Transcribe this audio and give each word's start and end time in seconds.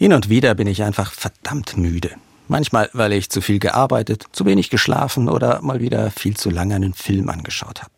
Hin 0.00 0.12
und 0.12 0.28
wieder 0.28 0.54
bin 0.54 0.68
ich 0.68 0.84
einfach 0.84 1.10
verdammt 1.10 1.76
müde. 1.76 2.12
Manchmal, 2.46 2.88
weil 2.92 3.12
ich 3.12 3.30
zu 3.30 3.40
viel 3.40 3.58
gearbeitet, 3.58 4.26
zu 4.30 4.44
wenig 4.44 4.70
geschlafen 4.70 5.28
oder 5.28 5.60
mal 5.60 5.80
wieder 5.80 6.12
viel 6.12 6.36
zu 6.36 6.50
lange 6.50 6.76
einen 6.76 6.94
Film 6.94 7.28
angeschaut 7.28 7.82
habe. 7.82 7.90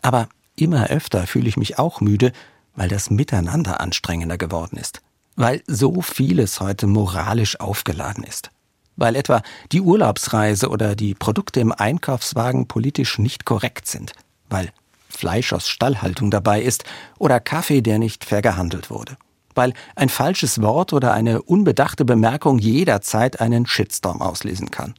Aber 0.00 0.28
immer 0.54 0.90
öfter 0.90 1.26
fühle 1.26 1.48
ich 1.48 1.56
mich 1.56 1.76
auch 1.76 2.00
müde, 2.00 2.30
weil 2.76 2.88
das 2.88 3.10
Miteinander 3.10 3.80
anstrengender 3.80 4.38
geworden 4.38 4.76
ist. 4.76 5.02
Weil 5.34 5.64
so 5.66 6.02
vieles 6.02 6.60
heute 6.60 6.86
moralisch 6.86 7.58
aufgeladen 7.58 8.22
ist. 8.22 8.52
Weil 8.94 9.16
etwa 9.16 9.42
die 9.72 9.80
Urlaubsreise 9.80 10.68
oder 10.68 10.94
die 10.94 11.16
Produkte 11.16 11.58
im 11.58 11.72
Einkaufswagen 11.72 12.68
politisch 12.68 13.18
nicht 13.18 13.44
korrekt 13.44 13.88
sind. 13.88 14.12
Weil 14.48 14.70
Fleisch 15.08 15.52
aus 15.52 15.68
Stallhaltung 15.68 16.30
dabei 16.30 16.62
ist 16.62 16.84
oder 17.18 17.40
Kaffee, 17.40 17.80
der 17.82 17.98
nicht 17.98 18.24
fair 18.24 18.40
gehandelt 18.40 18.88
wurde 18.88 19.16
weil 19.54 19.72
ein 19.96 20.08
falsches 20.08 20.60
Wort 20.62 20.92
oder 20.92 21.12
eine 21.12 21.42
unbedachte 21.42 22.04
Bemerkung 22.04 22.58
jederzeit 22.58 23.40
einen 23.40 23.66
Shitstorm 23.66 24.22
auslesen 24.22 24.70
kann. 24.70 24.94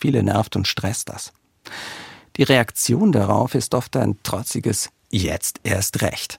Viele 0.00 0.22
nervt 0.22 0.56
und 0.56 0.68
stresst 0.68 1.08
das. 1.08 1.32
Die 2.36 2.42
Reaktion 2.42 3.12
darauf 3.12 3.54
ist 3.54 3.74
oft 3.74 3.96
ein 3.96 4.22
trotziges 4.22 4.90
Jetzt 5.10 5.60
erst 5.62 6.02
recht. 6.02 6.38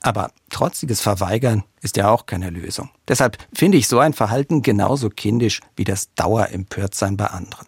Aber 0.00 0.30
trotziges 0.50 1.00
Verweigern 1.00 1.64
ist 1.80 1.96
ja 1.96 2.08
auch 2.08 2.26
keine 2.26 2.50
Lösung. 2.50 2.90
Deshalb 3.08 3.36
finde 3.52 3.78
ich 3.78 3.88
so 3.88 3.98
ein 3.98 4.12
Verhalten 4.12 4.62
genauso 4.62 5.10
kindisch 5.10 5.60
wie 5.76 5.84
das 5.84 6.14
Dauerempörtsein 6.14 7.16
bei 7.16 7.26
anderen. 7.26 7.66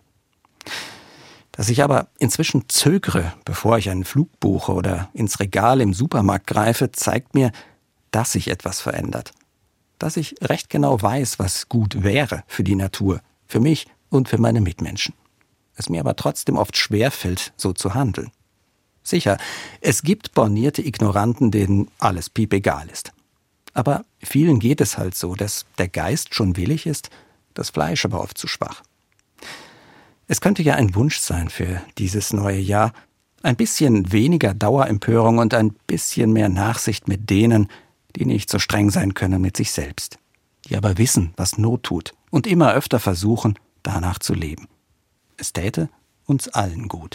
Dass 1.53 1.69
ich 1.69 1.83
aber 1.83 2.09
inzwischen 2.19 2.69
zögere, 2.69 3.33
bevor 3.45 3.79
ich 3.79 3.91
einen 3.91 4.05
Flug 4.05 4.29
buche 4.39 4.73
oder 4.73 5.11
ins 5.13 5.41
Regal 5.41 5.81
im 5.81 5.93
Supermarkt 5.93 6.47
greife, 6.47 6.93
zeigt 6.93 7.35
mir, 7.35 7.51
dass 8.11 8.33
sich 8.33 8.49
etwas 8.49 8.81
verändert. 8.81 9.33
Dass 9.99 10.17
ich 10.17 10.37
recht 10.43 10.71
genau 10.71 11.01
weiß, 11.01 11.39
was 11.39 11.69
gut 11.69 12.03
wäre 12.03 12.45
für 12.47 12.65
die 12.65 12.75
Natur, 12.75 13.21
für 13.47 13.61
mich 13.61 13.87
und 14.09 14.29
für 14.29 14.39
meine 14.39 14.61
Mitmenschen. 14.61 15.15
Es 15.77 15.89
mir 15.89 16.01
aber 16.01 16.17
trotzdem 16.17 16.57
oft 16.57 16.77
schwer 16.77 17.11
fällt, 17.11 17.53
so 17.57 17.73
zu 17.73 17.95
handeln. 17.95 18.31
Sicher, 19.03 19.39
es 19.81 20.03
gibt 20.03 20.35
bornierte 20.35 20.83
Ignoranten, 20.83 21.51
denen 21.51 21.89
alles 21.99 22.29
piep 22.29 22.53
egal 22.53 22.89
ist. 22.91 23.13
Aber 23.73 24.05
vielen 24.23 24.59
geht 24.59 24.81
es 24.81 24.99
halt 24.99 25.15
so, 25.15 25.35
dass 25.35 25.65
der 25.79 25.89
Geist 25.89 26.35
schon 26.35 26.57
willig 26.57 26.87
ist, 26.87 27.11
das 27.55 27.71
Fleisch 27.71 28.05
aber 28.05 28.21
oft 28.21 28.37
zu 28.37 28.47
schwach. 28.47 28.83
Es 30.27 30.41
könnte 30.41 30.63
ja 30.63 30.75
ein 30.75 30.95
Wunsch 30.95 31.19
sein 31.19 31.49
für 31.49 31.83
dieses 31.99 32.33
neue 32.33 32.61
Jahr, 32.61 32.93
ein 33.43 33.57
bisschen 33.57 34.13
weniger 34.13 34.55
Dauerempörung 34.55 35.39
und 35.39 35.55
ein 35.55 35.71
bisschen 35.87 36.33
mehr 36.33 36.49
Nachsicht 36.49 37.09
mit 37.09 37.31
denen, 37.31 37.69
die 38.17 38.27
nicht 38.27 38.51
so 38.51 38.59
streng 38.59 38.91
sein 38.91 39.15
können 39.15 39.41
mit 39.41 39.57
sich 39.57 39.73
selbst, 39.73 40.19
die 40.69 40.77
aber 40.77 40.99
wissen, 40.99 41.33
was 41.37 41.59
Not 41.59 41.85
tut 41.85 42.13
und 42.31 42.47
immer 42.47 42.73
öfter 42.73 43.01
versuchen, 43.01 43.59
danach 43.83 44.19
zu 44.19 44.35
leben. 44.35 44.69
Es 45.37 45.53
täte 45.53 45.89
uns 46.27 46.49
allen 46.49 46.89
gut. 46.89 47.09